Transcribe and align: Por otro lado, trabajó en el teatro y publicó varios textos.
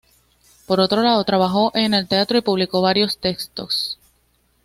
Por 0.65 0.79
otro 0.79 1.03
lado, 1.03 1.23
trabajó 1.25 1.69
en 1.75 1.93
el 1.93 2.07
teatro 2.07 2.35
y 2.35 2.41
publicó 2.41 2.81
varios 2.81 3.19
textos. 3.19 3.99